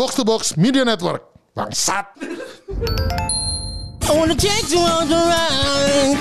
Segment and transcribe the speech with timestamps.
[0.00, 1.28] Box to Box Media Network.
[1.52, 2.08] Bangsat.
[4.08, 6.16] I wanna take you on the ride.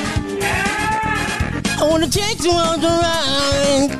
[1.79, 3.91] I wanna take you on the ride.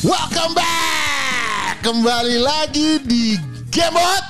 [0.00, 1.84] Welcome back.
[1.84, 3.36] Kembali lagi di
[3.68, 4.24] Gamebot.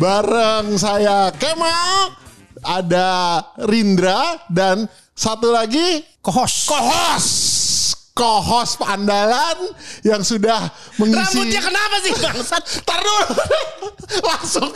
[0.00, 2.08] Bareng saya Kemal,
[2.64, 6.72] ada Rindra dan satu lagi Kohos.
[6.72, 7.28] kohos
[8.14, 9.74] kohos andalan
[10.06, 12.62] yang sudah mengisi Rambutnya kenapa sih bangsat?
[12.82, 13.24] Tar dulu.
[14.28, 14.68] langsung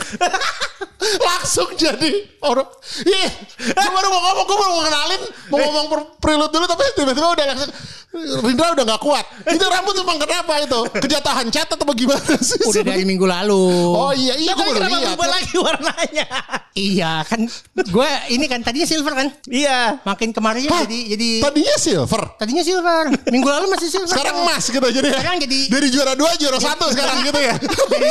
[1.29, 2.67] langsung jadi orang
[3.01, 6.83] ih gue baru mau ngomong gue baru mau kenalin mau ngomong per- prelude dulu tapi
[6.93, 7.71] tiba-tiba udah langsung
[8.09, 12.81] Rindra udah gak kuat itu rambut emang kenapa itu kejatuhan cat atau bagaimana sih Udah
[12.81, 13.69] dari minggu lalu.
[13.85, 16.27] oh iya iya gue Tapi baru kenapa lihat berubah lagi warnanya?
[16.73, 17.39] Iya kan
[17.77, 19.27] gue ini kan tadinya silver kan.
[19.45, 20.01] Iya.
[20.01, 20.83] Makin kemarinnya Hah?
[20.89, 23.03] jadi jadi tadinya silver tadinya silver.
[23.29, 24.09] Minggu lalu masih silver.
[24.09, 27.55] sekarang emas gitu jadi ya Sekarang jadi- dari juara dua juara satu sekarang gitu ya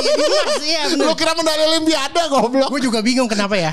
[0.69, 1.07] iya bener.
[1.09, 3.73] lu kira medali olimpiade goblok Gue juga bingung kenapa ya.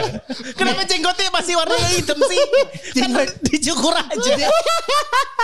[0.58, 2.40] Kenapa jenggotnya masih warnanya hitam sih?
[3.02, 3.10] Kan
[3.44, 4.32] dicukur aja.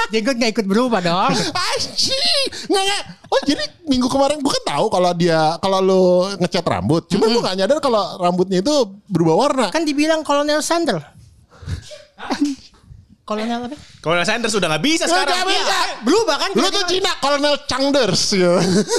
[0.08, 1.36] Jenggot gak ikut berubah dong.
[1.52, 2.44] Anjing.
[2.70, 3.02] Nggak, nggak.
[3.28, 6.02] Oh jadi minggu kemarin gue kan tahu kalau dia kalau lu
[6.40, 7.04] ngecat rambut.
[7.12, 8.74] Cuma gue gak nyadar kalau rambutnya itu
[9.10, 9.66] berubah warna.
[9.68, 11.04] Kan dibilang Kolonel Sanders.
[13.24, 13.76] Kolonel apa?
[14.04, 15.48] Kalau Sanders sudah nggak bisa sekarang.
[15.48, 15.78] bisa.
[16.04, 16.52] Berubah kan?
[16.52, 18.36] Lu tuh Cina, Kolonel Changders.
[18.36, 18.52] Ya.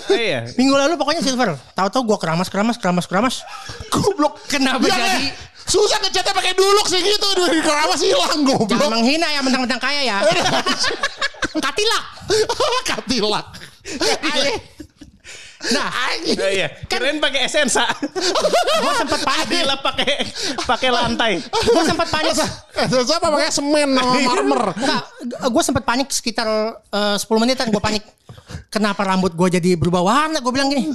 [0.10, 0.40] Iya.
[0.58, 1.54] Minggu lalu pokoknya silver.
[1.72, 3.36] Tahu-tahu gue keramas keramas keramas keramas.
[3.88, 4.42] Goblok.
[4.50, 5.54] Kenapa Ya, jadi- ya.
[5.66, 7.28] Susah ngecatnya pakai duluk sih gitu.
[7.38, 8.90] Dari keramas hilang Jangan goblok.
[8.92, 10.18] menghina ya mentang-mentang kaya ya.
[11.66, 12.04] Katilak.
[12.84, 13.46] Katilak.
[15.72, 15.90] Nah,
[16.26, 16.68] Oh, iya.
[16.86, 17.86] Keren pakai esensa.
[17.96, 19.46] gue sempat panik.
[19.46, 20.12] Adila pakai
[20.66, 21.32] pakai lantai.
[21.42, 22.36] Gue sempat panik.
[22.36, 24.64] Eh, siapa pakai semen sama marmer.
[24.76, 25.02] Enggak,
[25.48, 26.48] gue sempat panik sekitar
[26.92, 28.04] eh, 10 menitan gue panik.
[28.70, 30.42] Kenapa rambut gue jadi berubah warna?
[30.42, 30.90] Gue bilang gini.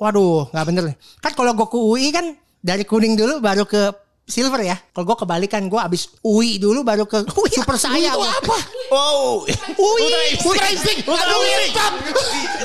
[0.00, 0.96] Waduh, nggak bener nih.
[1.20, 2.26] Kan kalau gue ke UI kan
[2.58, 3.92] dari kuning dulu baru ke
[4.26, 4.76] silver ya.
[4.94, 8.14] Kalau gue kebalikan gue abis UI dulu baru ke super saya.
[8.14, 8.30] Itu gua.
[8.30, 8.58] apa?
[8.90, 9.44] Wow.
[9.76, 10.38] UI.
[10.40, 11.04] Ultra instinct.
[11.06, 11.76] Ultra Aduh, instinct.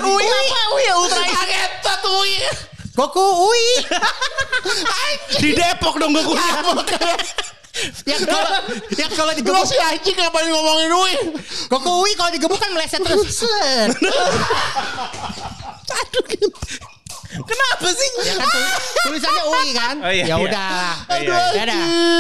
[0.06, 0.60] Ui apa?
[0.74, 2.34] Ui ya ultra Kagetan UI.
[2.98, 3.68] Ke UI.
[5.38, 6.66] di Depok dong gue kuliah.
[8.10, 8.58] yang kalau
[8.98, 11.14] yang kalau digebuk si anjing ngapain ngomongin UI?
[11.70, 13.46] ke UI kalau digebuk kan meleset terus.
[15.98, 16.50] Aduh gitu.
[17.28, 18.10] Kenapa sih?
[18.24, 18.72] Ya kan tul-
[19.04, 19.96] tulisannya UI kan?
[20.00, 20.36] Oh, iya, ya iya.
[20.40, 20.70] udah.
[21.08, 21.80] Aduh, Ya udah.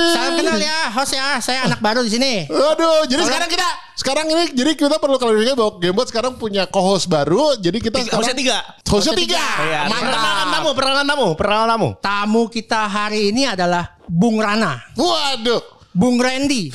[0.09, 1.25] Salam kenal ya, host ya.
[1.37, 2.43] Saya anak baru di sini.
[2.45, 7.07] Aduh, jadi sekarang kita sekarang ini jadi kita perlu klarifikasi bahwa Gamebot sekarang punya co-host
[7.07, 7.55] baru.
[7.55, 8.57] Jadi kita Tiga, hostnya tiga.
[8.83, 9.41] Hostnya tiga.
[9.57, 9.79] Iya.
[9.87, 10.53] Perkenalan Mantap.
[10.53, 11.87] tamu, perkenalan tamu, perkenalan tamu.
[11.97, 15.61] Tamu kita hari ini adalah Bung Rana, Waduh.
[15.91, 16.69] Bung Randy.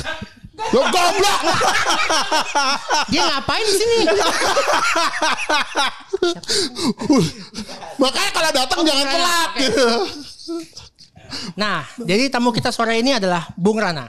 [0.70, 1.40] Lo goblok.
[3.08, 3.96] Dia ngapain di sini?
[7.98, 9.88] Makanya kalau datang jangan Rana, telat gitu.
[11.54, 14.06] Nah, jadi tamu kita sore ini adalah Bung Rana.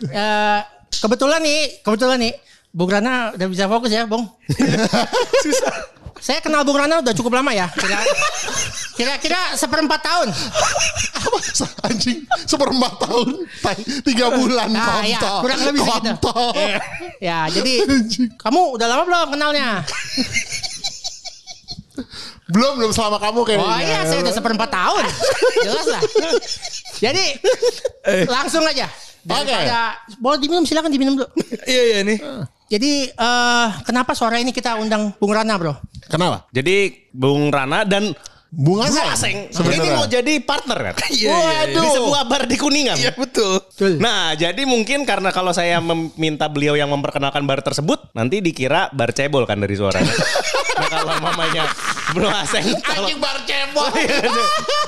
[0.00, 0.60] Eh,
[0.94, 2.34] kebetulan nih, kebetulan nih,
[2.70, 4.24] Bung Rana udah bisa fokus ya, Bung.
[6.18, 7.70] Saya kenal Bung Rana udah cukup lama ya.
[7.70, 8.02] Kira-
[8.98, 10.28] Kira-kira seperempat tahun.
[11.14, 11.38] Apa?
[11.86, 13.46] Anjing seperempat tahun,
[14.02, 15.38] tiga bulan Nah, ya, kontol.
[15.46, 15.80] kurang lebih.
[15.86, 16.50] Kontol.
[17.22, 17.86] Ya, jadi
[18.34, 19.86] kamu udah lama belum kenalnya?
[22.48, 23.68] Belum belum selama kamu kayaknya.
[23.68, 25.04] Oh iya, saya udah seperempat tahun.
[25.68, 26.02] Jelas lah.
[26.96, 27.24] Jadi
[28.24, 28.88] langsung aja.
[29.20, 31.28] Daripada boleh diminum silakan diminum dulu.
[31.68, 32.18] Iya iya nih.
[32.68, 35.76] Jadi eh kenapa sore ini kita undang Bung Rana, Bro?
[36.08, 36.48] Kenapa?
[36.48, 38.16] Jadi Bung Rana dan
[38.48, 39.04] Bung Aseng.
[39.12, 39.84] Aseng Sebenarnya.
[39.84, 40.94] ini mau jadi partner kan?
[41.12, 41.76] Iya, iya, iya.
[41.76, 42.96] Di sebuah bar di Kuningan.
[42.96, 43.60] Iya betul.
[44.00, 49.12] Nah, jadi mungkin karena kalau saya meminta beliau yang memperkenalkan bar tersebut, nanti dikira bar
[49.12, 50.08] cebol kan dari suaranya.
[50.80, 51.68] nah, kalau mamanya
[52.16, 53.04] Bro Aseng tolong.
[53.04, 53.84] Anjing bar cebol.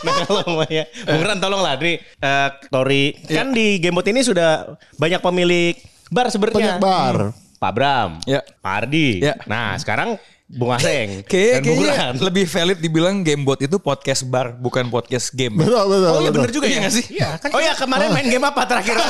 [0.09, 5.21] nah, kalau mamanya Bung Ran tolonglah nih eh, Tori kan di Gamebot ini sudah banyak
[5.21, 5.77] pemilik
[6.09, 6.81] bar sebenarnya.
[6.81, 7.17] Banyak bar.
[7.61, 8.41] Pak Bram, Ya.
[8.65, 9.21] Pak Ardi.
[9.21, 9.37] Ya.
[9.45, 10.17] Nah, sekarang
[10.51, 15.63] Bung Aseng Kayak, dan kayaknya lebih valid dibilang Gamebot itu podcast bar bukan podcast game.
[15.63, 16.11] Betul betul.
[16.11, 16.81] Oh iya bener juga Iya ya.
[16.83, 17.05] nggak sih?
[17.15, 18.99] Iya, kan Oh ya kemarin main game apa terakhir?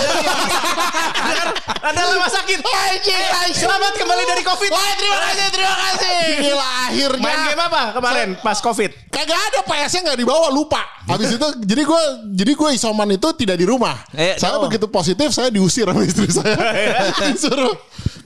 [1.80, 2.60] ada, lama sakit.
[2.60, 3.56] Anjing, anjing.
[3.56, 4.68] Selamat kembali dari Covid.
[4.68, 6.18] Wah, terima kasih, terima kasih.
[6.44, 7.24] Gila akhirnya.
[7.24, 8.90] Main game apa kemarin pas Covid?
[9.08, 10.84] Kagak ada PS-nya nggak dibawa lupa.
[11.08, 12.02] Habis itu jadi gue
[12.36, 13.96] jadi gue isoman itu tidak di rumah.
[14.12, 14.68] Eh, saya oh.
[14.68, 16.52] begitu positif saya diusir sama istri saya.
[17.32, 17.72] Disuruh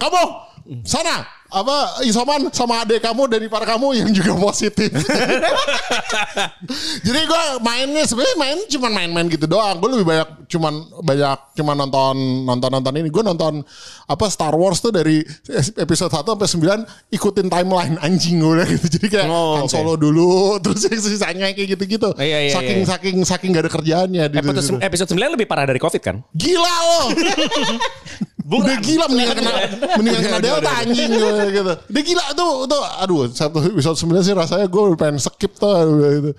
[0.03, 0.23] kamu
[0.83, 4.91] sana apa isoman sama adik kamu dari para kamu yang juga positif.
[7.07, 9.79] Jadi gue mainnya sebenarnya main cuma main-main gitu doang.
[9.79, 13.07] Gue lebih banyak cuman banyak cuma nonton nonton nonton ini.
[13.07, 13.63] Gue nonton
[14.11, 15.23] apa Star Wars tuh dari
[15.79, 16.51] episode 1 sampai
[17.15, 18.99] 9 ikutin timeline anjing gue gitu.
[18.99, 19.71] Jadi kayak Oh, Han oke.
[19.71, 22.19] Solo dulu terus yang sisanya kayak gitu-gitu.
[22.19, 22.91] Iya, iya, saking iya.
[22.91, 26.19] saking saking gak ada kerjaannya di Episode, episode 9 lebih parah dari COVID kan?
[26.35, 27.15] Gila
[28.45, 28.61] lo.
[28.61, 29.53] Udah gila mendingan kena
[29.97, 31.27] mendingan kena delta anjing gitu.
[31.89, 35.73] Udah gila tuh tuh aduh satu episode 9 sih rasanya gue pengen skip tuh
[36.13, 36.31] gitu.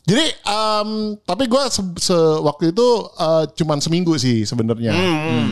[0.00, 0.88] Jadi em,
[1.22, 4.90] tapi gue se, se- waktu itu eh, cuman seminggu sih sebenarnya.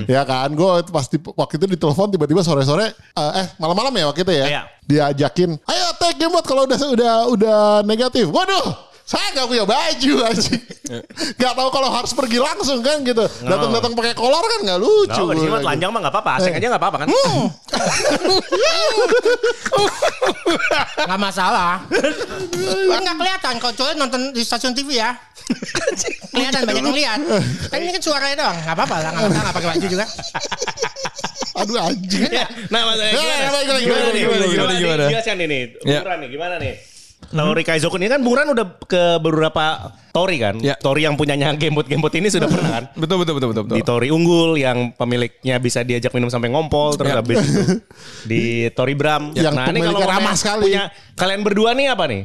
[0.09, 4.25] Ya kan gue pas di, waktu itu ditelepon tiba-tiba sore-sore eh, eh malam-malam ya waktu
[4.25, 4.47] itu ya.
[4.49, 4.63] Iya.
[4.89, 8.73] Diajakin, "Ayo take game buat kalau udah udah udah negatif." Waduh,
[9.09, 10.53] saya nggak punya baju aja.
[11.41, 13.21] Gak tahu kalau harus pergi langsung kan gitu.
[13.45, 15.25] Datang-datang pakai kolor kan nggak lucu.
[15.33, 17.09] Di sini mah telanjang mah gak apa-apa, asing aja gak apa-apa kan?
[21.05, 21.85] Nggak masalah.
[21.89, 25.13] Kan nggak kelihatan kalau cowok nonton di stasiun TV ya.
[26.33, 27.21] kelihatan banyak yang lihat.
[27.73, 28.57] Kan ini kan suaranya doang.
[28.65, 29.11] Nggak apa-apa lah.
[29.13, 30.07] Nggak nggak pakai baju juga.
[31.59, 32.23] Aduh anjing.
[32.29, 33.37] Ya, nah maksudnya Ya, gimana?
[33.37, 35.05] ya, baik, baik, Gimana gimana, Coba gimana, nih, gimana?
[35.85, 36.01] Ya.
[36.01, 36.57] Bung Ran nih, gimana
[37.33, 37.45] nih?
[37.45, 40.55] Tori Kaizoku ini kan Bung Ran udah ke beberapa Tori kan?
[40.59, 40.75] Ya.
[40.75, 42.85] Tori yang punyanya gamebot-gamebot ini sudah pernah kan?
[43.01, 43.65] Betul betul betul betul.
[43.71, 43.77] betul.
[43.79, 47.23] Di Tori Unggul yang pemiliknya bisa diajak minum sampai ngompol terus Ya.
[47.23, 47.63] habis itu
[48.31, 48.43] di
[48.75, 49.31] Tori Bram.
[49.33, 50.63] Yang nah, ini kalau pemiliknya ramah sekali.
[50.67, 50.83] Punya
[51.15, 52.23] kalian berdua nih apa nih?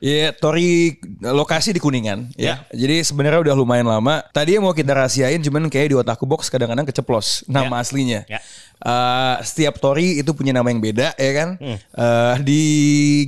[0.00, 2.32] Iya, Tori lokasi di Kuningan.
[2.36, 2.64] Ya.
[2.70, 4.20] Jadi sebenarnya udah lumayan lama.
[4.30, 7.82] Tadi mau kita rahasiain, cuman kayak di otakku box kadang-kadang keceplos nama Ya.
[7.84, 8.20] aslinya.
[8.28, 8.40] Ya.
[8.80, 11.48] Eh, setiap Tori itu punya nama yang beda, ya kan?
[11.60, 11.76] Hmm.
[11.76, 12.62] Eh, di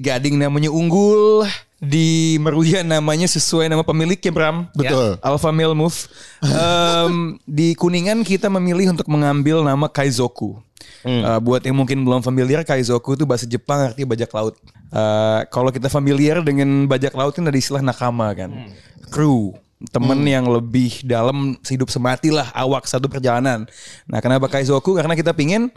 [0.00, 1.44] Gading namanya Unggul,
[1.82, 4.70] di Meruya namanya sesuai nama pemiliknya Bram.
[4.70, 5.18] Betul.
[5.18, 5.98] Alpha Male Move.
[6.46, 10.62] Em, di Kuningan kita memilih untuk mengambil nama Kaizoku.
[11.02, 14.54] Eh, buat yang mungkin belum familiar, Kaizoku itu bahasa Jepang artinya bajak laut.
[14.94, 18.70] Eh, kalau kita familiar dengan bajak laut kan ada istilah nakama kan,
[19.10, 19.50] kru,
[19.90, 23.66] temen yang lebih dalam hidup semati lah awak satu perjalanan.
[24.06, 24.94] Nah kenapa Kaizoku?
[24.94, 25.74] Karena kita pingin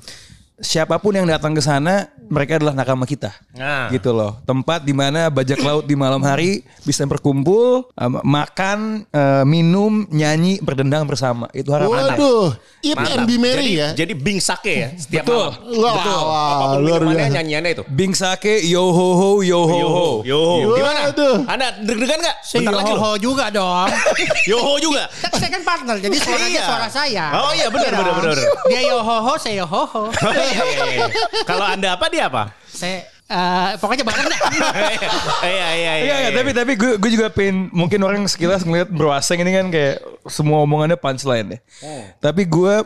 [0.58, 3.30] siapa pun yang datang ke sana mereka adalah nakama kita.
[3.54, 3.88] Nah.
[3.90, 4.40] Gitu loh.
[4.44, 10.58] Tempat di mana bajak laut di malam hari bisa berkumpul, um, makan, uh, minum, nyanyi,
[10.58, 11.46] berdendang bersama.
[11.52, 12.18] Itu harapan.
[12.18, 13.88] Waduh, eat and be merry jadi, ya.
[13.94, 15.48] Jadi Bing Sake ya setiap Betul.
[15.54, 15.54] malam.
[15.76, 16.20] Wah, Betul.
[16.24, 17.30] wah, Apa pun luar biasa.
[17.36, 17.84] nyanyiannya itu.
[17.88, 20.08] Bing sake yo ho ho yo ho ho.
[20.26, 20.76] Yoho, yoho.
[20.76, 21.00] Gimana?
[21.12, 21.38] Waduh.
[21.46, 22.36] Anda deg-degan gak?
[22.42, 22.98] Saya Bentar lagi loh.
[22.98, 23.88] yoho juga dong.
[24.52, 25.04] Yoho juga.
[25.20, 25.96] Kan saya kan partner.
[26.00, 26.64] Jadi suaranya Iya.
[26.66, 27.26] suara saya.
[27.34, 28.38] Oh iya benar Iya benar benar.
[28.66, 30.04] Dia yohoho, saya yohoho.
[30.06, 30.45] Oh, iya, iya, iya.
[31.50, 32.54] Kalau Anda apa dia apa?
[32.68, 34.40] Saya eh, pokoknya bareng deh.
[35.46, 35.92] Iya iya iya.
[36.02, 39.52] Iya, iya, tapi tapi gue gue juga pengen mungkin orang sekilas ngeliat Bro Aseng ini
[39.54, 41.60] kan kayak semua omongannya punchline ya.
[42.22, 42.86] Tapi gue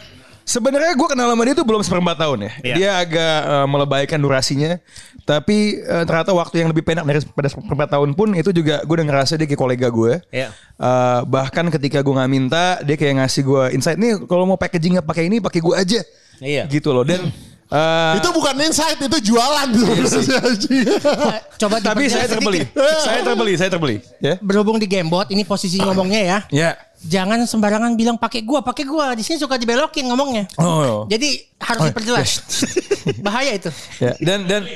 [0.50, 2.52] sebenarnya gue kenal sama dia tuh belum seperempat tahun ya.
[2.66, 2.76] Iya.
[2.76, 4.82] Dia agak eh, melebaikan durasinya.
[5.24, 8.96] Tapi eh, ternyata waktu yang lebih pendek dari pada seperempat tahun pun itu juga gue
[8.98, 10.18] udah ngerasa dia kayak kolega gue.
[10.34, 10.50] Iya.
[10.82, 14.98] Eh, bahkan ketika gue nggak minta dia kayak ngasih gue insight nih kalau mau packaging
[14.98, 16.02] nggak pakai ini pakai gue aja.
[16.42, 16.66] Iya.
[16.66, 17.30] Gitu loh dan
[17.70, 19.68] eh, Itu bukan insight, itu jualan.
[19.70, 22.66] Eh, Coba tapi saya terbeli.
[23.06, 23.98] saya terbeli, saya terbeli.
[24.20, 24.36] Ya.
[24.42, 26.40] Berhubung di Gamebot, ini posisi ngomongnya ya.
[26.50, 26.72] Ya.
[27.00, 29.16] Jangan sembarangan bilang pakai gua, pakai gua.
[29.16, 30.52] Di sini suka dibelokin ngomongnya.
[30.60, 31.08] Oh.
[31.08, 32.30] Jadi harus diperjelas.
[33.26, 33.72] Bahaya itu.
[34.04, 34.68] Ya, dan dan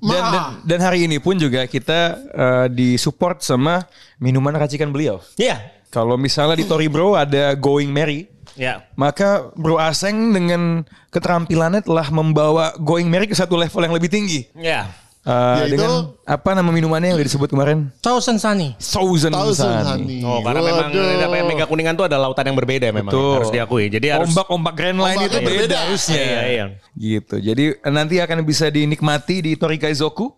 [0.00, 3.84] dan, dan, dan hari ini pun juga kita eh, disupport sama
[4.20, 5.20] minuman racikan beliau.
[5.36, 5.72] Iya.
[5.92, 8.88] Kalau misalnya di Tori Bro ada Going Merry, Ya.
[8.96, 10.82] maka Bro Aseng dengan
[11.12, 14.48] keterampilannya telah membawa Going Merry ke satu level yang lebih tinggi.
[14.56, 14.88] Ya.
[15.26, 15.32] Eh,
[15.66, 17.90] Yaitu- dengan apa nama minumannya yang udah disebut kemarin?
[17.98, 18.78] Thousand Sunny.
[18.78, 20.22] Thousand, Thousand Sunny.
[20.22, 20.24] Honey.
[20.24, 21.26] Oh karena memang Waduh.
[21.26, 23.34] apa yang Mega Kuningan tuh ada lautan yang berbeda memang Betul.
[23.42, 23.90] harus diakui.
[23.90, 25.76] Jadi harus Ombak-ombak Grand Line Ombaknya itu beda berbeda.
[25.82, 26.22] harusnya.
[26.22, 26.64] Iya, iya.
[26.94, 27.34] Gitu.
[27.42, 30.30] Jadi nanti akan bisa dinikmati di Tori Kaizoku.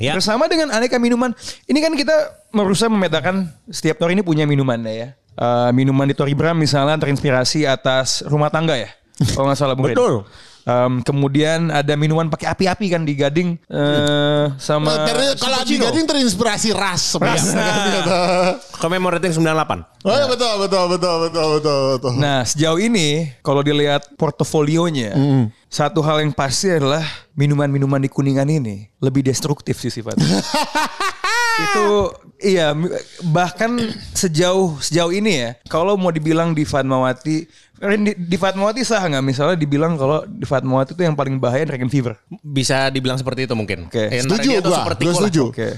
[0.00, 0.16] Ya.
[0.16, 1.36] Bersama dengan aneka minuman.
[1.68, 2.16] Ini kan kita
[2.56, 5.08] berusaha memetakan setiap Tori ini punya minumannya ya.
[5.32, 8.92] Eh, minuman di Tori Bram misalnya terinspirasi atas rumah tangga ya.
[9.32, 9.96] Kalau nggak salah Bung Ren.
[9.96, 10.14] Betul.
[10.62, 15.74] Em, kemudian ada minuman pakai api-api kan di Gading eh, sama Nah, Ter- kalau di.
[15.74, 18.62] Gading terinspirasi ras sebenarnya.
[18.78, 20.06] commemorating 98.
[20.06, 22.12] Oh iya betul betul betul betul betul betul.
[22.14, 25.14] Nah sejauh ini kalau dilihat portofolionya
[25.66, 27.02] satu hal yang pasti adalah
[27.34, 30.28] minuman-minuman di kuningan ini lebih destruktif sih sifatnya.
[31.52, 31.86] itu
[32.42, 32.72] iya
[33.28, 33.76] bahkan
[34.16, 37.46] sejauh sejauh ini ya kalau mau dibilang di Fatmawati
[37.82, 41.90] di, di Fatmawati sah nggak misalnya dibilang kalau di Fatmawati itu yang paling bahaya Dragon
[41.90, 42.14] Fever.
[42.38, 43.90] Bisa dibilang seperti itu mungkin.
[43.90, 44.06] Oke.
[44.06, 45.42] Eh, Setuju gua, seperti gua setuju.
[45.50, 45.68] Oke.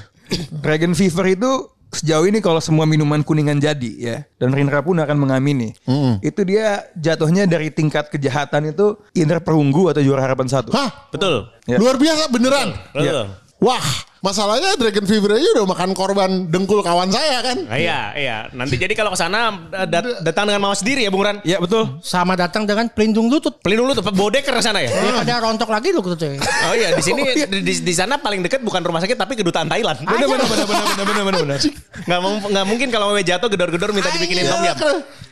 [0.61, 1.50] Dragon Fever itu
[1.95, 5.78] sejauh ini kalau semua minuman kuningan jadi ya dan Rindra pun akan mengamini
[6.26, 10.75] itu dia jatuhnya dari tingkat kejahatan itu Indra Perunggu atau juara harapan satu.
[10.75, 11.09] Hah?
[11.14, 11.47] Betul.
[11.71, 11.78] Ya.
[11.78, 12.75] Luar biasa beneran.
[12.93, 13.43] Betul.
[13.58, 13.80] Wah,
[14.20, 17.64] masalahnya Dragon Fever aja udah makan korban dengkul kawan saya kan.
[17.64, 18.37] Ah, iya, iya.
[18.52, 21.40] Nanti jadi kalau ke sana eh, dat- datang dengan mau sendiri ya Bung Ran.
[21.42, 21.96] Ya betul.
[22.04, 23.56] Sama datang dengan pelindung lutut.
[23.64, 24.92] Pelindung lu tuh bodeker ke sana ya.
[24.92, 26.44] Daripada rontok lagi lu lututnya.
[26.68, 29.64] Oh iya, di sini di, di, di sana paling dekat bukan rumah sakit tapi kedutaan
[29.64, 29.96] Thailand.
[30.02, 31.40] Benar benar benar benar benar benar benar.
[31.40, 31.58] benar.
[32.04, 34.76] Nggak, mung- nggak mungkin kalau mau jatuh gedor-gedor minta dibikinin tom yum.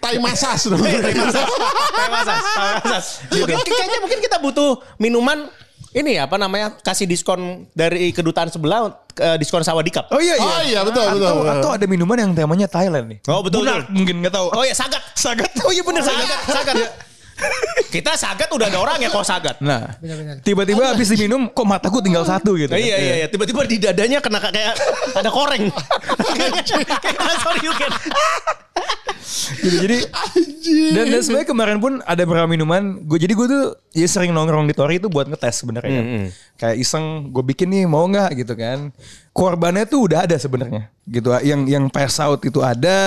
[0.00, 0.81] Tai masas dong.
[0.81, 2.09] Teh masas, teh
[2.81, 3.05] masas.
[3.29, 5.52] Mungkin kayaknya mungkin kita butuh minuman
[5.93, 10.09] ini apa namanya kasih diskon dari kedutaan sebelah eh, diskon sawadikap.
[10.09, 10.49] Oh iya iya.
[10.49, 11.29] Oh iya betul betul.
[11.45, 13.19] Atau, atau ada minuman yang temanya Thailand nih.
[13.29, 13.93] Oh, betul, Bunar, betul.
[13.93, 14.47] mungkin nggak tahu.
[14.57, 15.03] Oh iya sagat.
[15.13, 15.53] Sagat.
[15.65, 16.77] Oh iya benar Sagat, sagat.
[16.77, 16.91] sagat.
[17.93, 19.61] Kita sagat udah ada orang ya kok sagat.
[19.61, 20.41] Nah, Benar-benar.
[20.41, 22.73] tiba-tiba habis diminum kok mataku tinggal satu gitu.
[22.73, 24.73] Iya iya iya, tiba-tiba di dadanya kena kayak
[25.13, 25.69] ada koreng.
[25.69, 27.93] Kayak sorry you can.
[29.63, 29.99] Gitu, jadi
[30.93, 34.67] dan, dan sebenarnya kemarin pun ada beberapa minuman gue jadi gue tuh ya sering nongkrong
[34.67, 36.07] di Tori itu buat ngetes sebenarnya kan.
[36.59, 38.91] kayak iseng gue bikin nih mau nggak gitu kan
[39.31, 42.99] korbannya tuh udah ada sebenarnya gitu yang yang pass out itu ada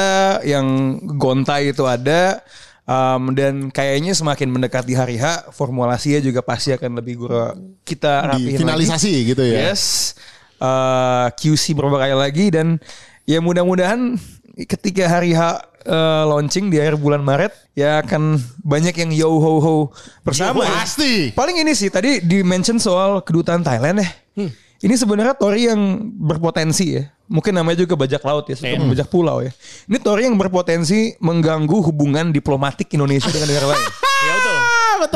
[0.47, 2.39] yang gontai itu ada
[2.85, 7.41] Um, dan kayaknya semakin mendekati hari H formulasinya juga pasti akan lebih gue
[7.81, 8.61] kita rapihin lagi.
[8.61, 9.73] finalisasi gitu ya.
[9.73, 10.13] Yes.
[10.61, 12.77] Uh, QC beberapa kali lagi dan
[13.25, 14.21] ya mudah-mudahan
[14.69, 19.53] ketika hari H uh, launching di akhir bulan Maret ya akan banyak yang yo ho
[19.57, 19.75] ho
[20.21, 20.69] bersama.
[20.69, 20.85] Ya.
[20.85, 21.33] pasti.
[21.33, 24.09] Paling ini sih tadi di mention soal kedutaan Thailand ya.
[24.83, 27.03] Ini sebenarnya Tori yang berpotensi ya.
[27.25, 29.49] Mungkin namanya juga bajak laut ya, suka bajak pulau ya.
[29.89, 33.85] Ini Tori yang berpotensi mengganggu hubungan diplomatik Indonesia dengan negara lain.
[34.25, 34.41] Ya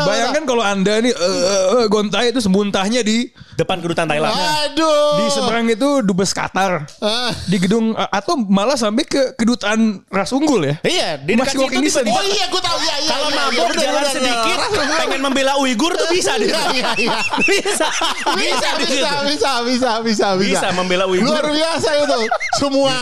[0.01, 4.31] Bayangkan kalau anda nih eh, eh, eh, gontai itu semuntahnya di Depan kedutaan Thailand.
[4.31, 5.19] Aduh.
[5.19, 7.27] di seberang itu dubes Qatar Ah.
[7.43, 11.63] di gedung eh, atau malah sampai ke kedutaan ras unggul ya Iya, di Masih dekat
[11.67, 12.07] walking situ distance.
[12.09, 14.97] Oh iya gue tahu ya, iya, kalau iya, iya, mabok bener, jalan bener, sedikit bener.
[14.97, 16.47] pengen membela Uighur tuh bisa deh.
[16.47, 17.17] Iya, iya, iya.
[17.41, 17.87] Bisa.
[18.31, 19.03] Bisa, bisa, situ.
[19.27, 21.27] bisa, bisa, bisa, Bisa membela Uighur.
[21.27, 22.17] Luar biasa itu.
[22.59, 22.95] Semua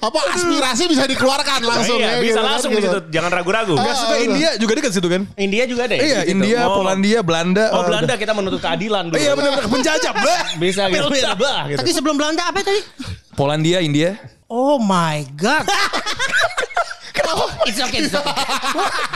[0.00, 2.88] apa aspirasi bisa dikeluarkan langsung Iya, ya, bisa gitu kan, langsung di gitu.
[2.90, 2.98] situ.
[3.08, 3.74] Jangan ragu-ragu.
[3.74, 5.96] nggak suka Ah, India juga dekat situ kan India juga deh.
[5.96, 6.32] iya di situ.
[6.34, 6.76] India Oh.
[6.76, 9.16] Polandia Belanda Oh eh, Belanda kita menuntut keadilan dulu.
[9.16, 10.12] iya benar-benar penjajah.
[10.62, 11.06] Bisa gitu.
[11.08, 11.78] Gitu.
[11.78, 12.80] Tadi sebelum Belanda apa tadi?
[13.32, 15.64] Polandia India Oh my god.
[17.64, 18.34] it's okay, it's okay.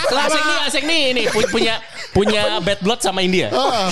[0.09, 1.77] Asik nih, asik nih ini pu- punya
[2.19, 3.47] punya bad blood sama India.
[3.55, 3.87] Ah.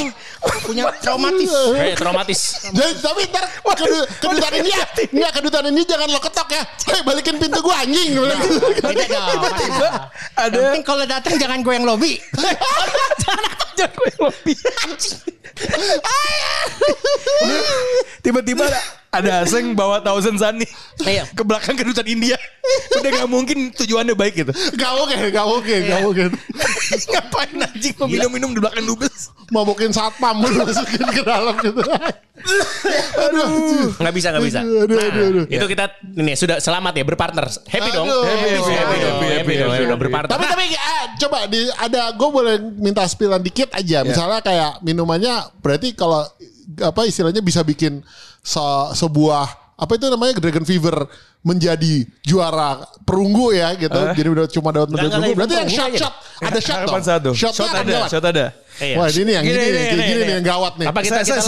[0.66, 1.50] Punya traumatis.
[1.78, 2.40] Eh, traumatis.
[2.75, 4.83] Jadi, tapi ntar kedu- kedutaan ini ya,
[5.14, 6.62] enggak kedutaan ini jangan lo ketok ya.
[6.90, 8.18] Hei balikin pintu gua anjing.
[8.18, 9.26] Tidak dong.
[9.30, 12.18] tiba-tiba Yang ada penting kalau datang jangan gue yang lobby.
[13.23, 14.56] jangan gue yang lebih.
[18.21, 20.67] tiba-tiba ada, ada asing bawa thousand sunny
[21.01, 21.25] Iya.
[21.31, 22.37] ke belakang kedutaan India
[22.93, 26.29] udah nggak mungkin tujuannya baik gitu Gak mungkin, gak mungkin, gak mungkin.
[27.13, 31.79] ngapain anjing mau minum-minum di belakang dubes Mabokin satpam lu masukin ke dalam gitu.
[33.17, 33.95] Aduh.
[33.97, 34.61] Nggak bisa, nggak bisa.
[34.63, 35.45] Aduh, aduh, Nah, aduh, aduh.
[35.47, 35.85] itu kita
[36.19, 37.47] ini sudah selamat ya berpartner.
[37.67, 38.07] Happy dong.
[38.11, 38.23] Aduh.
[38.27, 39.17] Happy, happy, happy, happy, dong.
[39.17, 39.71] happy, Happy dong.
[39.73, 39.85] happy.
[39.87, 40.33] Udah berpartner.
[40.35, 44.03] Tapi tapi ah, coba di ada gue boleh minta spillan dikit aja.
[44.03, 46.27] Misalnya kayak minumannya berarti kalau
[46.77, 48.03] apa istilahnya bisa bikin
[48.47, 49.45] se- sebuah
[49.76, 51.05] apa itu namanya Dragon Fever
[51.43, 53.93] menjadi juara perunggu ya gitu.
[54.15, 55.37] Jadi udah cuma dapat medali perunggu.
[55.37, 57.35] Berarti yang shot shot ada shot harapan dong.
[57.37, 58.97] satu shot ada shot ada Iya.
[58.97, 60.23] Wah ini yang Gini, gini, gini, gini, gini gini.
[60.23, 60.87] nih yang gawat nih.
[60.87, 61.47] Apa kita Saya- kita saya-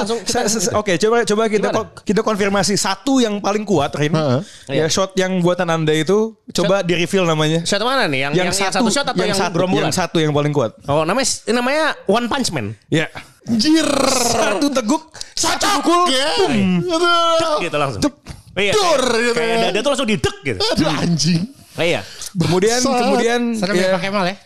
[0.48, 2.00] langsung Oke, coba coba kita Gimana?
[2.00, 4.12] kita konfirmasi satu yang paling kuat Rin.
[4.12, 4.40] Heeh.
[4.72, 7.62] Ya shot yang buatan Anda itu coba di reveal namanya.
[7.62, 8.28] Shot mana nih?
[8.28, 9.88] Yang, yang, yang satu shot atau yang, satu, gerombolan?
[9.88, 10.72] Yang satu yang paling kuat.
[10.88, 12.72] Oh, namanya namanya One Punch Man.
[12.88, 13.12] Ya.
[13.44, 13.84] Anjir.
[14.28, 16.12] Satu teguk, satu Satu pukul.
[16.12, 16.28] ya.
[16.36, 16.84] boom.
[16.84, 17.58] Aduh.
[17.64, 18.00] Gitu langsung.
[18.04, 18.14] Tup.
[18.52, 18.72] Iya.
[18.72, 19.64] Dur, kayak- gitu Kayak ya.
[19.68, 20.58] dada tuh langsung didek gitu.
[20.60, 21.42] Aduh anjing.
[21.78, 22.00] Iya.
[22.34, 24.36] Kemudian kemudian Serem ya ya, pakai mal ya.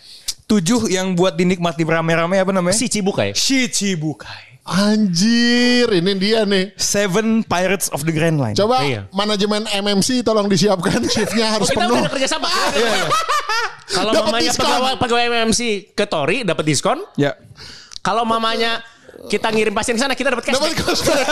[0.52, 2.76] Tujuh yang buat dinikmati rame-rame apa namanya?
[2.76, 3.32] Si Cibukai.
[3.32, 4.52] Shichibukai.
[4.62, 6.70] Anjir, ini dia nih.
[6.78, 8.54] Seven Pirates of the Grand Line.
[8.54, 9.10] Coba Iya.
[9.10, 11.98] manajemen MMC tolong disiapkan shiftnya harus Oh, kita penuh.
[11.98, 12.46] udah kerja sama.
[13.96, 14.62] Kalau Dapat mamanya diskon.
[14.62, 15.60] pegawai, pegawai MMC
[15.92, 16.98] ke Tori dapat diskon.
[17.16, 17.34] Ya.
[18.00, 18.80] Kalau mamanya
[19.22, 21.26] kita ngirim pasien ke sana kita dapat Dapat cashback.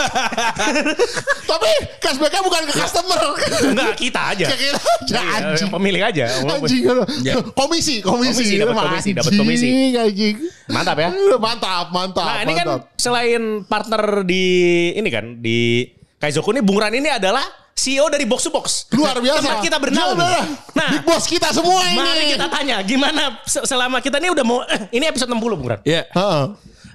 [1.51, 3.21] Tapi cashbacknya bukan ke customer.
[3.63, 4.45] Enggak, kita aja.
[4.47, 5.21] Ke kita aja Iya,
[5.51, 5.69] anjing.
[5.69, 6.25] Pemilik aja.
[6.41, 6.81] Anjing.
[7.21, 7.35] Ya.
[7.51, 8.31] Komisi, komisi.
[8.31, 9.67] Komisi, dapat komisi, dapat komisi.
[9.93, 10.35] Anjing.
[10.67, 11.09] Mantap ya.
[11.35, 12.25] Mantap, mantap.
[12.25, 14.45] Nah ini kan selain partner di
[14.93, 15.83] ini kan di
[16.15, 17.41] Kaizoku ini Bung Ran ini adalah
[17.73, 18.85] CEO dari Box to Box.
[18.93, 19.41] luar biasa.
[19.41, 20.13] Tempat kita bernaung.
[20.13, 20.45] Iya, bener.
[20.71, 21.97] Nah, Big boss kita semua ini.
[21.97, 24.61] mari kita tanya gimana se- selama kita ini udah mau
[24.93, 25.79] ini episode 60 Bung Ran.
[25.81, 26.05] Ya.
[26.07, 26.45] Heeh.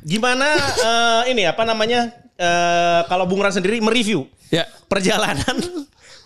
[0.07, 0.47] Gimana
[0.79, 4.63] eh, ini apa namanya eh, kalau Bung Ran sendiri mereview Ya.
[4.87, 5.59] perjalanan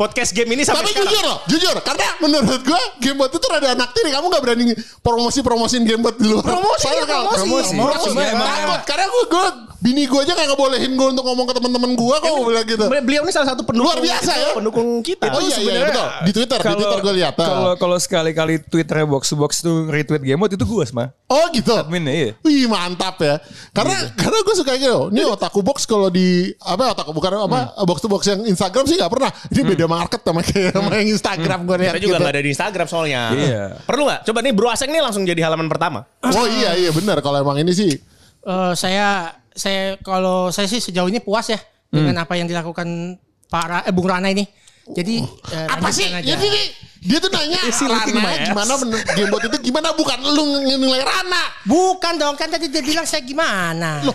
[0.01, 1.13] podcast game ini sampai Tapi sekarang.
[1.13, 1.77] jujur loh, jujur.
[1.85, 4.09] Karena menurut gue Gamebot itu rada anak tiri.
[4.09, 4.73] Kamu gak berani
[5.05, 6.41] promosi-promosiin Gamebot di luar.
[6.47, 7.75] Promosi, Saya ya, kalau- promosi.
[7.75, 8.09] Promosi.
[8.09, 8.81] Cuma emang- Takut.
[8.87, 9.47] Karena gue, gue
[9.81, 12.85] bini gue aja gak ngebolehin gue untuk ngomong ke teman-teman gue kok gue bilang gitu.
[12.89, 14.49] Beliau ini salah satu pendukung Luar biasa ya.
[14.53, 15.25] Pendukung kita.
[15.29, 16.07] Oh iya, iya, betul.
[16.25, 17.35] Di Twitter, di Twitter gue lihat.
[17.35, 21.13] Kalau kalau sekali-kali Twitternya box to box tuh retweet Gamebot itu gue sama.
[21.27, 21.73] Oh gitu.
[21.73, 22.31] Adminnya iya.
[22.41, 23.41] Wih mantap ya.
[23.71, 25.09] Karena karena gue suka gitu.
[25.09, 27.85] Ini otaku box kalau di apa otaku bukan apa Hmm.
[27.85, 29.31] box to box yang Instagram sih nggak pernah.
[29.49, 31.95] Ini beda market sama kayak sama yang Instagram gue lihat.
[31.99, 32.23] Kita juga gitu.
[32.23, 33.23] nggak ada di Instagram soalnya.
[33.35, 33.65] Iya.
[33.83, 34.21] Perlu nggak?
[34.31, 36.07] Coba nih Bro Aseng nih langsung jadi halaman pertama.
[36.23, 37.93] Oh iya iya benar kalau emang ini sih.
[38.47, 41.59] Eh, saya saya kalau saya sih sejauh ini puas ya
[41.91, 43.19] dengan apa yang dilakukan
[43.51, 44.47] Pak Ra, eh, Bung Rana ini.
[44.91, 45.23] Jadi
[45.55, 46.07] eh, Apa sih?
[46.11, 46.23] aja.
[46.23, 46.65] Jadi dia,
[47.03, 48.49] dia tuh nanya looking Rana ass.
[48.51, 48.73] gimana
[49.15, 51.43] Gamebot itu gimana bukan lu nilai Rana.
[51.67, 54.03] Bukan dong, kan tadi dia bilang saya gimana.
[54.03, 54.15] Loh,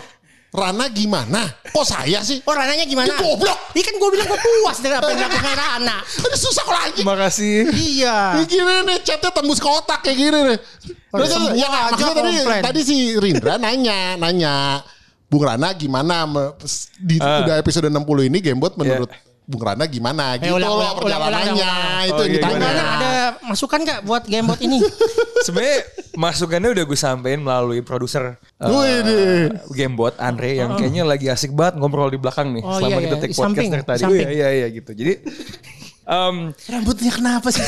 [0.50, 1.42] Rana gimana?
[1.68, 2.40] Kok saya sih?
[2.42, 3.08] Oh Rananya gimana?
[3.08, 3.58] Dia goblok.
[3.72, 5.96] Iya kan gue bilang gue puas dengan apa yang dilakukan Rana.
[6.00, 7.04] Aduh susah kalau anjing.
[7.04, 7.58] Makasih.
[7.70, 8.16] Iya.
[8.36, 10.58] Ini gini nih chatnya tembus ke otak kayak gini nih.
[11.12, 12.62] Terus ya aja maksudnya tadi komplain.
[12.64, 14.54] tadi si Rindra nanya nanya
[15.26, 16.24] Bung Rana gimana
[16.96, 17.42] di Ah.
[17.42, 19.10] udah episode 60 ini Gamebot menurut
[19.46, 22.02] Bung Rana gimana Eh, gitu ulang, loh ulang, ulang, perjalanannya ulang, ulang.
[22.02, 22.50] itu Oh, yang iya, ditanya.
[22.52, 23.12] Bung Rana ada
[23.42, 24.78] masukan gak buat gamebot ini?
[25.46, 25.78] Sebenarnya
[26.14, 28.70] masukannya udah gue sampein melalui produser uh.
[29.70, 33.14] Gamebot Andre yang kayaknya lagi asik banget ngobrol di belakang nih Oh, selama iya, kita
[33.14, 33.22] iya.
[33.22, 33.96] take Di podcast samping, dari tadi.
[33.96, 34.26] di samping.
[34.26, 34.90] Oh, iya iya gitu.
[34.90, 35.12] Jadi
[36.14, 36.36] um,
[36.66, 37.62] Rambutnya kenapa sih?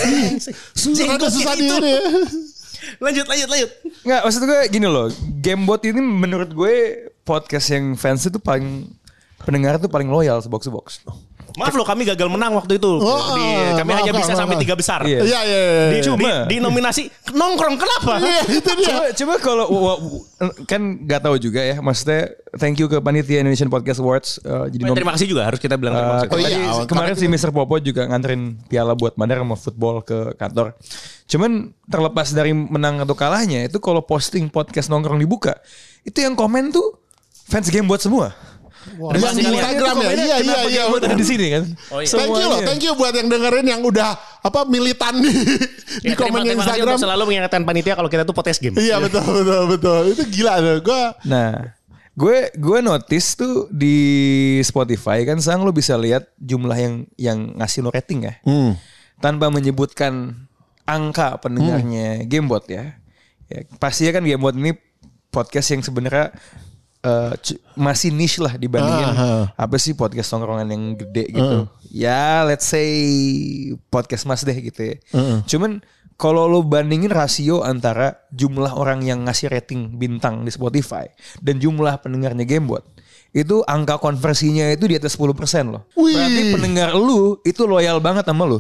[0.75, 1.91] Susah ada susah di ini.
[1.95, 2.01] ya.
[3.05, 3.71] lanjut, lanjut, lanjut.
[4.03, 5.07] nggak maksud gue gini loh.
[5.39, 6.75] Gamebot ini menurut gue
[7.23, 8.91] podcast yang fans itu paling
[9.39, 10.87] pendengar itu paling loyal sebox box.
[11.59, 12.91] Maaf loh kami gagal menang waktu itu.
[12.97, 14.41] Oh, Di- kami maaf, hanya maaf, bisa maaf.
[14.41, 15.01] sampai tiga besar.
[15.03, 15.21] Iya.
[15.21, 15.85] Iya iya iya.
[15.91, 16.17] Di, Cuma.
[16.19, 18.13] di, di nominasi nongkrong kenapa?
[18.25, 18.89] Iya, itu dia.
[18.89, 19.67] Coba, coba kalau
[20.65, 21.77] kan nggak tahu juga ya.
[21.79, 24.39] Maksudnya thank you ke panitia Indonesian Podcast Awards.
[24.41, 26.29] uh, jadi Oh, nom- terima kasih juga harus kita bilang terima Uh, kasih.
[26.29, 27.51] Oh, tadi iya, kemarin si Mr.
[27.51, 30.79] Popo juga nganterin piala buat Bandar sama football ke kantor.
[31.27, 31.51] Cuman
[31.85, 35.61] terlepas dari menang atau kalahnya, itu kalau posting podcast nongkrong dibuka,
[36.01, 36.97] itu yang komen tuh
[37.45, 38.33] fans game buat semua.
[38.89, 40.09] Dan Yang di Instagram ya?
[40.09, 41.63] Iya, "Kenapa iya, iya, bener." di sini kan.
[41.89, 42.09] Oh, iya.
[42.09, 45.33] Thank you loh, thank you buat yang dengerin yang udah apa militan di
[46.01, 46.89] di Ya, komen terima, terima kasih Instagram.
[46.89, 48.75] untuk selalu mengingatkan panitia kalau kita tuh podcast game.
[48.75, 50.01] Iya betul betul betul.
[50.13, 50.77] Itu gila tuh.
[50.83, 51.53] Gue Nah,
[52.15, 53.97] gue gue notice tuh di
[54.63, 58.35] Spotify kan sang lo bisa lihat jumlah yang yang ngasih lo rating ya.
[59.19, 60.35] Tanpa menyebutkan
[60.83, 62.97] angka pendengarnya Gamebot ya.
[63.47, 63.59] ya.
[63.77, 64.73] Pastinya kan Gamebot ini
[65.29, 66.33] podcast yang sebenarnya
[67.01, 71.57] eh, cu- masih niche lah dibandingin Ah, apa sih podcast tongkrongan yang gede gitu.
[71.89, 72.91] Ya, let's say
[73.89, 74.97] podcast Mas deh gitu ya.
[75.45, 75.81] Cuman
[76.15, 81.07] kalau lo bandingin rasio antara jumlah orang yang ngasih rating bintang di Spotify
[81.39, 82.83] dan jumlah pendengarnya Gamebot,
[83.31, 85.31] itu angka konversinya itu di atas 10%
[85.71, 85.87] loh.
[85.95, 86.13] Wih.
[86.13, 88.59] Berarti pendengar lu itu loyal banget sama lu.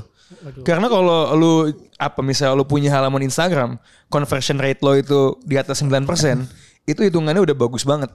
[0.62, 1.52] Karena kalau lu
[1.96, 6.04] apa misalnya lu punya halaman Instagram, conversion rate lo itu di atas 9%,
[6.84, 8.12] itu hitungannya udah bagus banget.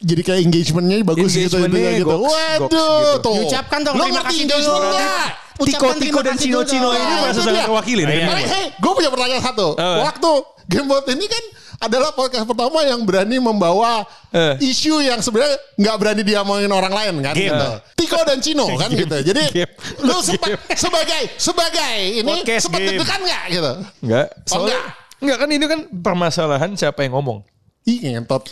[0.00, 2.08] Jadi kayak engagementnya bagus gitu gitu.
[2.08, 2.84] goks, Waduh, gitu.
[3.20, 3.34] tuh.
[3.38, 4.74] Diucapkan dong, Lo terima ngerti kasih dulu.
[4.82, 5.28] nggak?
[5.60, 8.72] Ucapkan Tiko-tiko dan Cino-Cino ini Nah, merasa sangat terwakili Iya.
[8.74, 9.66] gue punya pertanyaan satu.
[9.76, 10.30] Waktu
[10.70, 11.44] Gamebot ini kan
[11.80, 14.54] adalah podcast pertama yang berani membawa Eh.
[14.62, 17.34] isu yang sebenarnya nggak berani diomongin orang lain kan.
[17.34, 17.50] Game.
[17.50, 17.68] Gitu.
[17.98, 19.16] Tiko dan Cino kan gitu.
[19.20, 19.72] Jadi Game.
[20.00, 22.88] lu sempat sebagai sebagai ini Podcast sempat game.
[22.94, 23.72] deg-degan nggak gitu?
[24.00, 24.26] Enggak.
[24.30, 24.94] Oh, Soalnya, enggak.
[25.18, 27.42] enggak kan ini kan permasalahan siapa yang ngomong.
[27.82, 28.46] Ih ngentot.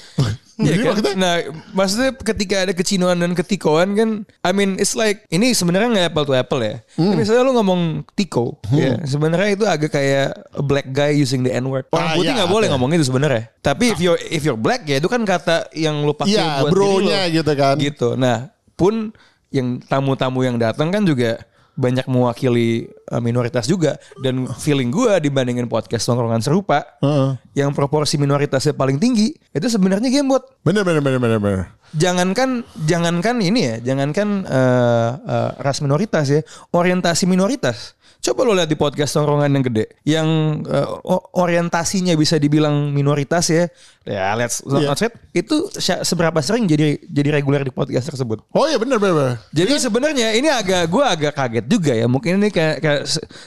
[0.58, 0.86] Iya Jadi kan?
[0.90, 1.34] maksudnya Nah,
[1.70, 4.10] maksudnya ketika ada kecinoan dan ketikoan kan,
[4.42, 6.82] I mean it's like ini sebenarnya nggak apple to apple ya.
[6.94, 7.14] Hmm.
[7.14, 7.80] Misalnya lu ngomong
[8.12, 11.86] tiko, ya sebenarnya itu agak kayak a black guy using the n word.
[11.88, 12.72] Orang Ah, putih iya, nggak boleh oke.
[12.74, 13.46] ngomong itu sebenarnya.
[13.58, 16.68] Tapi if you're if you're black ya itu kan kata yang lu pakai Iya, buat
[16.68, 17.34] diri bronya lu.
[17.38, 17.74] gitu kan.
[17.78, 18.08] Gitu.
[18.14, 18.36] Nah,
[18.74, 19.14] pun
[19.48, 21.38] yang tamu-tamu yang datang kan juga
[21.78, 27.38] banyak mewakili uh, minoritas juga dan feeling gue dibandingin podcast tongkrongan serupa Heeh.
[27.54, 31.62] yang proporsi minoritasnya paling tinggi itu sebenarnya gamebot Bener bener bener bener bener.
[31.94, 37.94] jangankan jangankan ini ya, jangankan eh, eh, ras minoritas ya, orientasi minoritas.
[38.18, 40.28] Coba lo lihat di podcast tongkrongan yang gede, yang
[40.62, 43.70] eh, o- orientasinya bisa dibilang minoritas ya,
[44.02, 44.84] ya let's Iya.
[44.84, 45.70] not say itu
[46.02, 48.42] seberapa sering jadi jadi reguler di podcast tersebut.
[48.50, 49.14] Oh iya bener bener.
[49.14, 49.34] bener.
[49.50, 53.02] Jadi sebenarnya ini agak gue agak kaget juga ya, mungkin ini kayak, kayak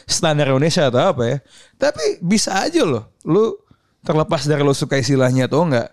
[0.05, 1.37] standar Indonesia atau apa ya,
[1.75, 3.51] tapi bisa aja loh, lu
[4.01, 5.91] terlepas dari lo suka istilahnya atau enggak,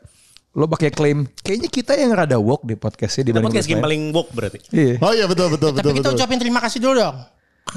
[0.55, 4.03] lo pakai klaim kayaknya kita yang rada woke di podcastnya dibanding podcast yang lain." paling
[4.15, 4.59] woke berarti.
[4.71, 4.95] Iya.
[4.99, 6.19] Oh iya betul betul Tapi betul kita betul.
[6.23, 7.19] ucapin terima kasih dulu dong.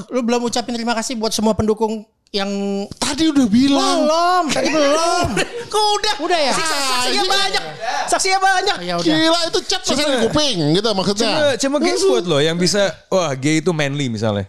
[0.08, 2.48] Lu belum ucapin terima kasih buat semua pendukung yang
[2.96, 4.00] Tadi udah bilang.
[4.02, 5.28] belum, tadi belum.
[5.68, 6.14] Kok udah?
[6.22, 6.54] Udah ya?
[6.54, 7.64] Saksi- Saksinya Ah, banyak.
[8.08, 8.76] Saksinya banyak.
[8.82, 9.04] Ya udah.
[9.06, 11.32] Gila itu chat masih di kuping gitu maksudnya.
[11.60, 14.48] Cuma cuma gay buat lo yang bisa wah gay itu manly misalnya.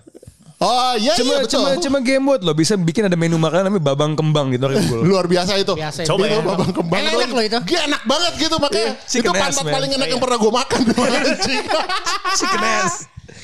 [0.63, 1.59] Oh iya Cuma, iya betul.
[1.59, 4.71] cuma, cuma game buat lo bisa bikin ada menu makanan namanya babang kembang gitu.
[5.03, 5.75] Luar biasa itu.
[5.75, 6.39] Biasa Coba ya.
[6.39, 7.35] babang kembang Enak tuh.
[7.35, 7.59] loh itu.
[7.67, 8.95] Gila, enak banget gitu makanya.
[8.95, 9.75] Iya, chicken itu pantat man.
[9.75, 10.81] paling enak yang pernah gue makan.
[12.39, 12.95] Chicken ass.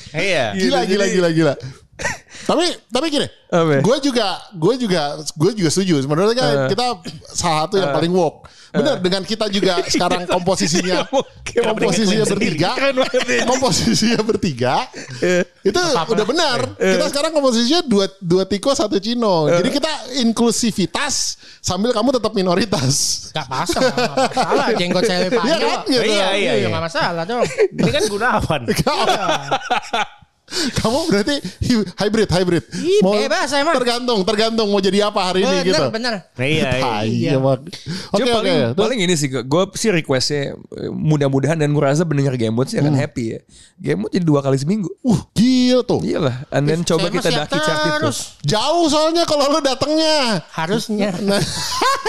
[0.09, 0.45] Iya.
[0.55, 1.53] gila, gila, gila, gila.
[2.41, 3.27] Tapi tapi gini,
[3.79, 5.95] gue juga gue juga gue juga setuju.
[5.99, 6.69] Sebenarnya kan Eh.
[6.71, 6.85] kita
[7.29, 8.47] salah satu yang paling woke.
[8.69, 11.01] Benar dengan kita juga sekarang komposisinya
[11.67, 12.71] komposisinya bertiga,
[13.43, 14.85] komposisinya bertiga,
[15.59, 16.59] itu udah benar.
[16.77, 19.49] Kita sekarang komposisinya dua dua tiko satu cino.
[19.49, 22.93] Jadi kita inklusivitas sambil kamu tetap minoritas.
[23.29, 24.67] Gak masalah, gak masalah.
[24.77, 25.61] Jenggot saya lebih Iya panjang.
[25.65, 25.79] kan?
[25.85, 26.03] Gitu.
[26.05, 26.67] Iya, iya, iya.
[26.69, 27.45] Gak masalah dong.
[27.73, 28.61] Ini kan Gunawan.
[30.79, 31.35] Kamu berarti
[31.95, 32.63] hybrid, hybrid.
[32.75, 33.75] Ih, bebas emang.
[33.77, 35.83] Tergantung, tergantung mau jadi apa hari ini Bener, gitu.
[35.89, 36.13] bener.
[36.35, 36.69] Iya,
[37.05, 37.33] iya.
[37.33, 37.37] Iya.
[37.39, 37.59] Oke,
[38.13, 38.23] oke.
[38.25, 40.57] paling, Terus- paling ini sih, gue sih requestnya
[40.89, 43.39] mudah-mudahan dan gue rasa pendengar Gamebot sih akan happy ya.
[43.79, 44.89] Gamebot jadi dua kali seminggu.
[45.01, 45.99] Uh, gila tuh.
[46.01, 47.91] Iyalah, and then coba Saya mah kita daki chart itu.
[48.01, 48.17] terus.
[48.43, 50.41] Jauh soalnya kalau lu datangnya.
[50.51, 51.11] Harusnya.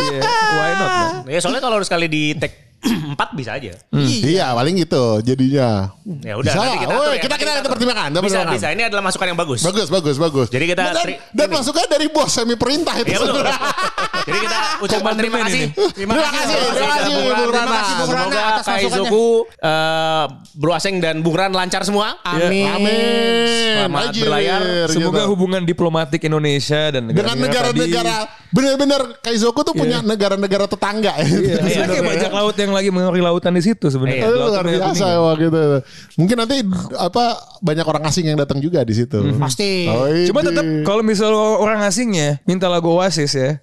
[0.01, 0.23] Iya,
[0.57, 1.13] why not man?
[1.29, 2.70] Ya soalnya kalau sekali di tag
[3.13, 3.77] 4 bisa aja.
[4.01, 5.93] Iya, paling gitu jadinya.
[6.25, 8.09] Ya udah Bisa kita atur ya, kita kita kita pertimbangkan.
[8.09, 8.57] kita Bisa, pertimbangkan.
[8.57, 8.67] bisa.
[8.73, 9.61] Ini adalah masukan yang bagus.
[9.61, 10.47] Bagus, bagus, bagus.
[10.49, 11.55] Jadi kita dan, tri- dan ini.
[11.61, 13.13] masuknya dari bos semi perintah itu.
[13.13, 13.45] Iya betul.
[14.29, 15.63] Jadi kita ucapkan terima kasih.
[15.97, 17.39] Terima kasih, terima kasih, Bung Ran.
[17.41, 17.61] Bung Rana.
[17.61, 18.81] Terima kasih Bung Rana Semoga atas masukannya.
[18.81, 19.27] Kaizoku,
[19.61, 20.25] eh,
[20.61, 22.17] Bro Aseng dan Bung Ran lancar semua.
[22.25, 22.69] Amin.
[22.69, 23.49] Amin.
[23.77, 24.61] Selamat Anjir, berlayar.
[24.89, 25.31] Semoga gitu.
[25.37, 28.13] hubungan diplomatik Indonesia dan dengan negara-negara
[28.51, 31.27] bener-bener Kaizoku tuh punya negara-negara tetangga ya.
[31.27, 34.27] Iya, kayak bajak laut yang lagi mengori lautan di situ sebenarnya.
[34.27, 35.61] Eh, luar biasa ya gitu.
[36.19, 36.57] Mungkin nanti
[36.97, 39.19] apa banyak orang asing yang datang juga di situ.
[39.37, 39.87] Pasti.
[39.87, 43.61] Oh, Cuma tetap kalau misal orang asingnya minta lagu Oasis ya,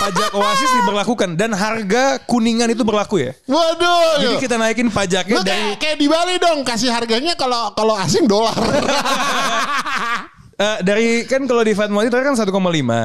[0.00, 3.32] pajak Oasis diberlakukan dan harga kuningan itu berlaku ya.
[3.46, 4.24] Waduh.
[4.24, 4.42] Jadi yuk.
[4.42, 8.56] kita naikin pajaknya dari kayak, kayak di Bali dong kasih harganya kalau kalau asing dolar.
[10.54, 12.48] eh, dari kan kalau di Fatmawati tadi kan 1,5.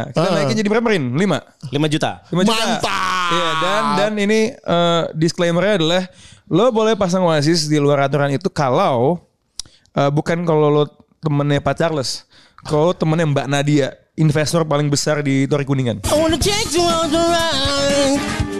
[0.10, 0.34] Kita Ah.
[0.34, 1.14] naikin jadi berapa Rin?
[1.14, 1.38] 5.
[1.70, 2.12] 5 juta.
[2.28, 2.64] 5 juta.
[2.78, 3.30] Mantap.
[3.30, 6.04] Iya, dan dan ini eh, disclaimernya adalah
[6.48, 9.20] lo boleh pasang Oasis di luar aturan itu kalau
[9.92, 10.84] eh, bukan kalau lo
[11.18, 12.24] temennya Pak Charles.
[12.62, 16.04] Kalau temennya Mbak Nadia, investor paling besar di Tori Kuningan.
[16.04, 18.57] I wanna take you on the ride.